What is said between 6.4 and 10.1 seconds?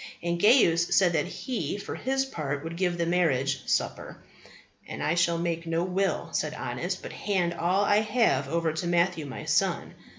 Honest, but hand all I have over to Matthew my son.